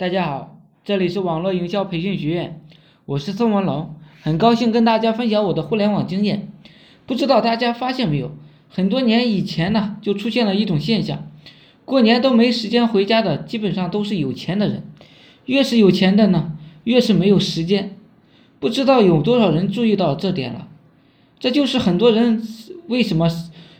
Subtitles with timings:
[0.00, 2.62] 大家好，这里是网络营销培训学院，
[3.04, 6.48] 我是宋文龙，很高兴跟大家分享我的互联网经验。
[7.04, 8.32] 不知道大家发现没有，
[8.70, 11.26] 很多年以前呢，就出现了一种现象，
[11.84, 14.84] 过年都没时间回家的，基本上都是有钱的人。
[15.44, 16.52] 越是有钱的呢，
[16.84, 17.94] 越是没有时间。
[18.58, 20.66] 不知道有多少人注意到这点了？
[21.38, 22.42] 这就是很多人
[22.86, 23.28] 为什么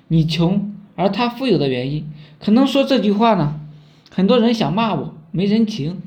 [0.09, 2.07] 你穷而他富有的原因。
[2.39, 3.59] 可能说这句话呢，
[4.11, 5.15] 很多人想骂我。
[5.31, 6.03] 没人情，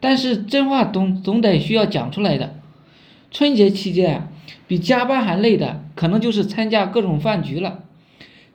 [0.00, 2.54] 但是真话总总得需要讲出来的。
[3.30, 4.28] 春节期间啊，
[4.66, 7.84] 比加班还累的，可能就是参加各种饭局了，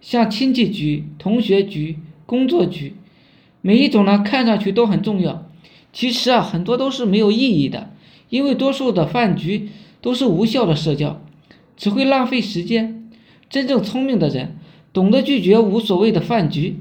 [0.02, 2.96] 像亲戚局、同学局、工作局，
[3.62, 5.46] 每一种呢看上去都很重要，
[5.92, 7.92] 其实啊很多都是没有意义的，
[8.30, 9.70] 因为多数的饭局
[10.02, 11.22] 都是无效的社交，
[11.78, 13.10] 只会浪费时间。
[13.50, 14.58] 真正聪明的人，
[14.92, 16.80] 懂得拒绝无所谓的饭局。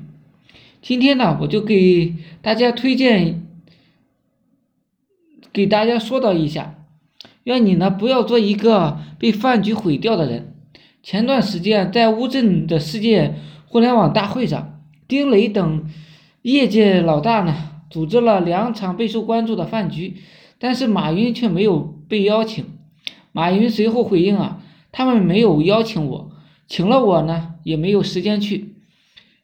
[0.82, 3.46] 今天呢，我就给大家推荐，
[5.52, 6.74] 给大家说道一下，
[7.44, 10.56] 愿你呢不要做一个被饭局毁掉的人。
[11.00, 15.88] 前段时间在乌镇的世界互联网大会上，丁磊等
[16.42, 17.54] 业界老大呢
[17.88, 20.16] 组织了两场备受关注的饭局，
[20.58, 22.64] 但是马云却没有被邀请。
[23.30, 26.32] 马云随后回应啊，他们没有邀请我，
[26.66, 28.74] 请了我呢也没有时间去。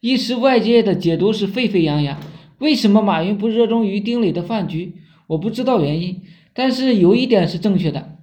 [0.01, 2.21] 一时外界的解读是沸沸扬扬，
[2.59, 4.95] 为什么马云不热衷于丁磊的饭局？
[5.27, 6.23] 我不知道原因，
[6.55, 8.17] 但是有一点是正确的。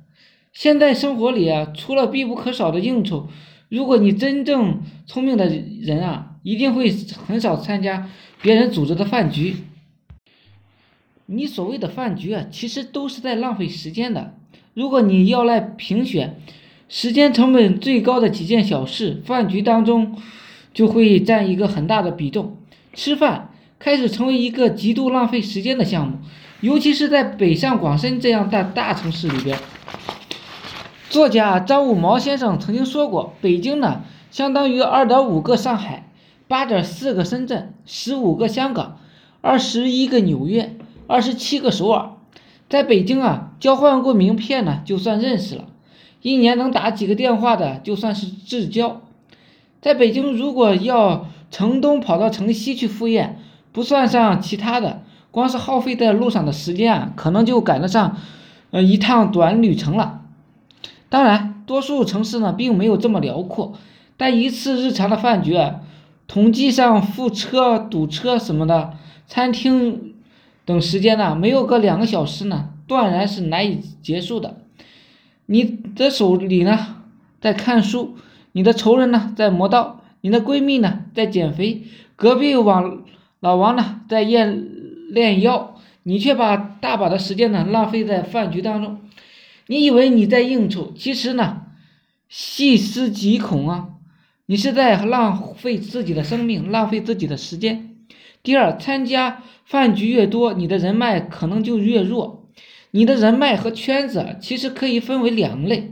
[0.54, 3.28] 现在生活里啊，除了必不可少的应酬，
[3.68, 5.50] 如果你真正聪明的
[5.82, 6.90] 人啊，一定会
[7.28, 8.10] 很少参加
[8.42, 9.58] 别人组织的饭局。
[11.26, 14.38] 你所谓的饭局啊，其实都是在浪费时间的。
[14.74, 16.40] 如果你要来评选
[16.88, 20.16] 时间成本最高的几件小事，饭局当中。
[20.76, 22.58] 就会占一个很大的比重，
[22.94, 26.18] 吃饭开始成为一个极度浪费时间的项目，
[26.60, 29.58] 尤其是在北上广深这样的大城市里边。
[31.10, 36.10] 作家张五毛先生曾经说过，北京呢相当于二点五个上海，
[36.50, 39.00] 八点四个深圳，十五个香港，
[39.40, 40.76] 二十一个纽约，
[41.08, 42.12] 二十七个首尔。
[42.68, 45.68] 在北京啊，交换过名片呢就算认识了，
[46.22, 49.02] 一年能打几个电话的就算是至交。
[49.86, 53.40] 在北京，如果要城东跑到城西去赴宴，
[53.72, 58.18] 不算上其他的，光是耗费在路上的时间啊，可能就赶得上，
[58.72, 60.22] 呃，一趟短旅程了。
[61.08, 63.74] 当然，多数城市呢，并没有这么辽阔，
[64.18, 65.56] 但一次日常的饭局，
[66.28, 68.94] 统计上赴车、堵车什么的，
[69.28, 70.16] 餐厅
[70.66, 74.58] 等时间呢，没有个两个小时呢，断然是难以结束的。
[75.46, 77.04] 你的手里呢，
[77.40, 78.16] 在看书。
[78.56, 81.84] 你的仇人呢在磨刀，你的闺蜜呢在减肥，
[82.16, 83.04] 隔壁王
[83.42, 84.66] 老王呢在练
[85.10, 89.02] 练腰，你却把大把的时间呢浪费在饭局当中。
[89.68, 91.64] 你以为你在应酬，其实呢
[92.30, 93.90] 细思极恐啊，
[94.46, 97.90] 你是在浪费自己的生命，浪费自己的时间。
[98.42, 102.48] 第二，参加饭局越多，你的人脉可能就越弱。
[102.92, 105.92] 你的人脉和圈子其实可以分为两类。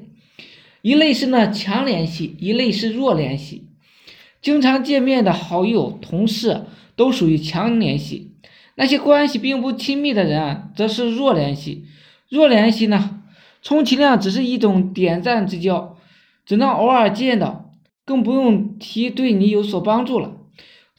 [0.84, 3.70] 一类是呢强联系，一类是弱联系。
[4.42, 6.66] 经常见面的好友、同事
[6.98, 8.34] 都属于强联系，
[8.76, 11.86] 那些关系并不亲密的人啊，则是弱联系。
[12.28, 13.22] 弱联系呢，
[13.62, 15.96] 充其量只是一种点赞之交，
[16.46, 17.72] 只能偶尔见到，
[18.04, 20.36] 更不用提对你有所帮助了。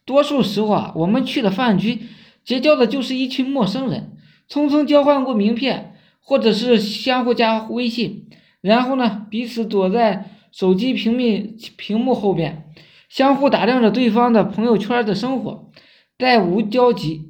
[0.03, 1.99] 多数时候啊，我们去的饭局
[2.43, 4.17] 结交的就是一群陌生人，
[4.49, 8.24] 匆匆交换过名片，或者是相互加微信。
[8.65, 12.71] 然后呢，彼此躲在手机屏幕屏幕后边，
[13.09, 15.69] 相互打量着对方的朋友圈的生活，
[16.17, 17.29] 再无交集。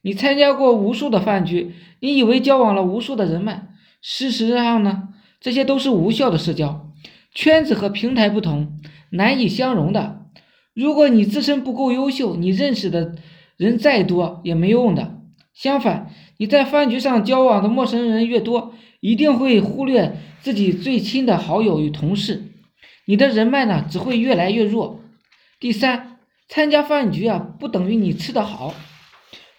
[0.00, 3.68] 你参加过无数的饭局，你以为交往了无数的人脉，
[4.00, 5.08] 事实上呢，
[5.38, 6.90] 这些都是无效的社交。
[7.34, 8.80] 圈子和平台不同，
[9.10, 10.24] 难以相容的。
[10.72, 13.16] 如果你自身不够优秀，你认识的
[13.58, 15.19] 人再多也没用的。
[15.54, 22.52] 相反，你在饭局上交往的陌生人越多，一定会忽略自己最亲的好友与同事，
[23.04, 25.00] 你的人脉呢只会越来越弱。
[25.58, 26.18] 第三，
[26.48, 28.74] 参加饭局啊，不等于你吃得好。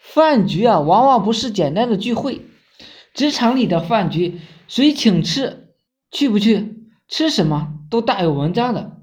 [0.02, 2.42] 饭局啊，往往不是简单的聚会。
[3.14, 5.68] 职场里的饭局，谁请吃，
[6.12, 8.98] 去不去，吃什么都大有文章的。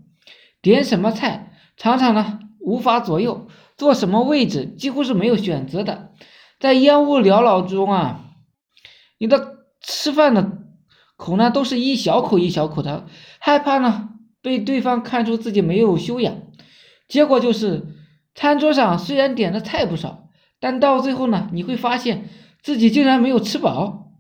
[0.61, 3.46] 点什么菜，常常呢无法左右；
[3.76, 6.12] 坐什么位置，几乎是没有选择的。
[6.58, 8.34] 在烟雾缭绕中啊，
[9.19, 10.58] 你的吃饭的
[11.16, 13.06] 口呢都是一小口一小口的，
[13.38, 14.10] 害怕呢
[14.43, 16.43] 被对方看出自己没有修养，
[17.08, 17.87] 结果就是
[18.34, 20.28] 餐桌上虽然点的菜不少，
[20.60, 22.28] 但到最后呢，你会发现
[22.62, 24.12] 自己竟然没有吃饱。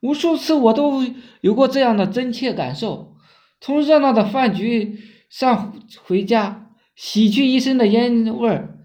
[0.00, 1.04] 无数次我都
[1.40, 3.16] 有过这样的真切感受：
[3.60, 5.00] 从热闹的饭局
[5.30, 5.72] 上
[6.04, 8.76] 回家，洗去一身的烟味儿，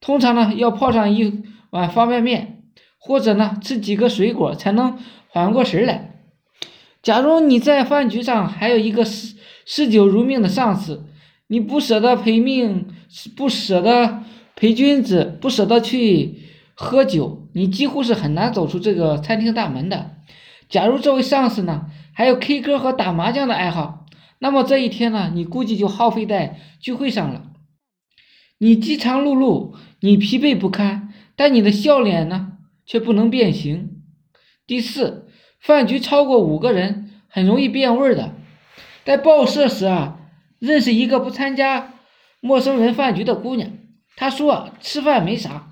[0.00, 1.42] 通常呢要泡上一
[1.72, 2.64] 碗方便面，
[2.98, 4.98] 或者呢吃几个水果才能
[5.28, 6.20] 缓过神来。
[7.02, 9.34] 假如你在饭局上还有一个嗜
[9.64, 11.06] 嗜酒如命的上司，
[11.46, 12.88] 你不舍得陪命，
[13.34, 14.22] 不舍得
[14.54, 16.42] 陪君子，不舍得去
[16.74, 20.18] 喝酒，你几乎是很难走出这个餐厅大门的。
[20.68, 24.04] 假如这位上司呢还有 K 歌和打麻将的爱好，
[24.38, 27.44] 那么这一天呢，你估计就耗费在聚会上了。
[28.58, 32.52] 你饥肠辘辘，你疲惫不堪，但你的笑脸呢
[32.86, 34.02] 却不能变形。
[34.66, 35.28] 第四。
[35.64, 38.34] 饭局超过五个人很容易变味儿的。
[39.04, 40.18] 在报社时啊，
[40.58, 41.94] 认识一个不参加
[42.40, 43.70] 陌生人饭局的姑娘。
[44.16, 45.70] 她说吃饭没啥，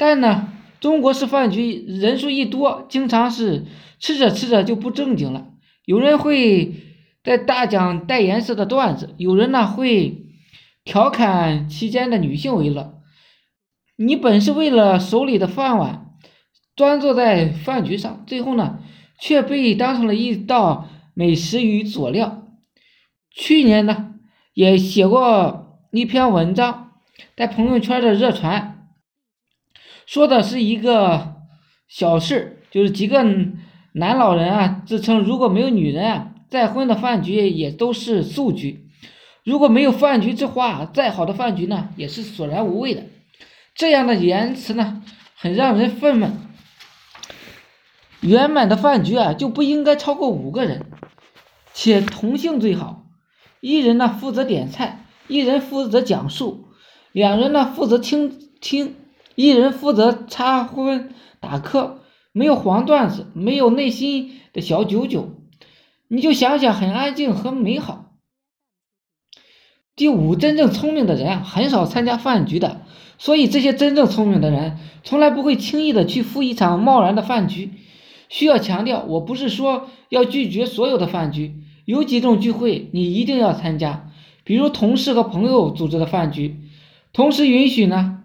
[0.00, 3.66] 但呢，中国式饭局人数一多，经常是
[4.00, 5.46] 吃着吃着就不正经了。
[5.84, 6.74] 有人会
[7.22, 10.24] 在大讲带颜色的段子，有人呢会
[10.82, 12.99] 调侃其间的女性为乐。
[14.02, 16.16] 你本是为了手里的饭碗
[16.74, 18.78] 端坐在饭局上，最后呢？
[19.18, 22.46] 却被当成了一道美食与佐料。
[23.30, 24.14] 去年呢，
[24.54, 26.92] 也写过一篇文章，
[27.36, 28.88] 在朋友圈的热传，
[30.06, 31.36] 说的是一个
[31.86, 33.22] 小事，就是几个
[33.92, 38.86] 男老人啊，自称如果没有女人啊，再婚的饭局也都是素局；
[39.44, 43.04] 如果没有饭局之花，再好的饭局呢，也是索然无味的。
[43.74, 45.02] 这样的言辞呢，
[45.34, 46.32] 很让人愤懑。
[48.20, 50.86] 圆满的饭局啊，就不应该超过五个人，
[51.72, 53.06] 且同性最好。
[53.60, 56.68] 一人呢负责点菜，一人负责讲述，
[57.12, 58.96] 两人呢负责倾听，
[59.34, 62.02] 一人负责插荤打客。
[62.32, 65.34] 没有黄段子，没有内心的小九九，
[66.06, 68.09] 你就想想，很安静和美好。
[69.96, 72.82] 第五，真正聪明的人啊，很少参加饭局的，
[73.18, 77.70] 所以这些真正聪明的人，从来不会轻易的去赴一场贸然的饭局。
[78.28, 84.10] 需要强调，我不是说要拒绝所有的饭局，有几种聚会你一定要参加，
[84.44, 86.56] 比如同事和朋友组织的饭局，
[87.12, 88.22] 同时允许呢，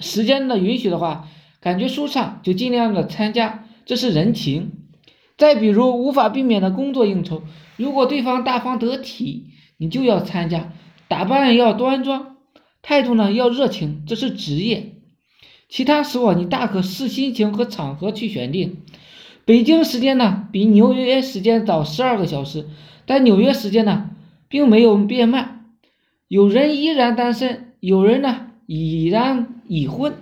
[0.00, 1.28] 时间的允许的话，
[1.60, 4.72] 感觉舒畅就尽量的参加，这是人情。
[5.36, 7.42] 再比如无法避免的工作应酬，
[7.76, 9.46] 如果对方大方得体，
[9.76, 10.72] 你就要参加，
[11.14, 12.38] 打扮要端庄，
[12.82, 14.96] 态度呢要热情，这是职业。
[15.68, 18.78] 其他时候你大可视心情和场合去选定。
[19.44, 22.66] 北京时间呢比纽约时间早十二个小时，
[23.06, 24.10] 但纽约时间呢
[24.48, 25.70] 并没有变慢。
[26.26, 30.14] 有人依然单身，有人呢已然已婚。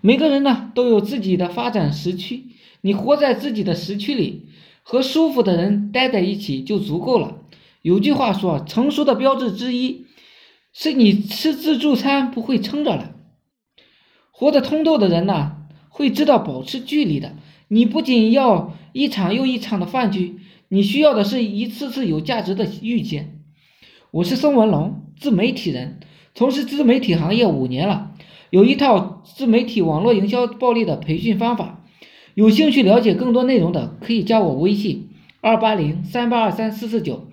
[0.00, 2.46] 每个人呢都有自己的发展时区，
[2.80, 4.46] 你活在自己的时区里，
[4.82, 7.36] 和舒服的人待在一起就足够了。
[7.82, 10.06] 有句话说，成熟的标志之一
[10.72, 13.14] 是你吃自助餐不会撑着了。
[14.30, 15.56] 活得通透的人呢
[15.88, 17.36] 会知道保持距离的。
[17.68, 23.40] 你不仅要一场又一场的饭局，你需要的是一次次有价值的遇见。
[24.10, 26.00] 我是宋文龙，自媒体人，
[26.34, 28.12] 从事自媒体行业五年了，
[28.50, 31.84] 有一套自媒体网络营销暴力的培训方法。
[32.34, 37.28] 有兴趣了解更多内容的，可以加我微信二八零三八二三四四九。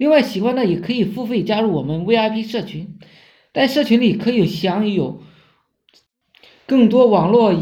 [0.00, 2.98] 另外，喜欢的也可以付费加入我们 VIP 社群，
[3.52, 5.22] 在社群里可以享有
[6.64, 7.54] 更多网络。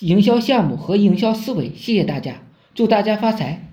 [0.00, 2.42] 营销项目和营销思维，谢谢大家，
[2.74, 3.63] 祝大家发财。